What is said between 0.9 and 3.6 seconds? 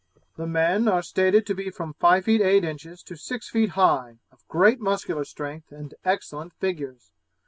stated to be from five feet eight inches to six